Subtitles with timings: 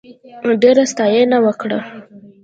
[0.61, 1.79] ډېره ستاینه وکړه.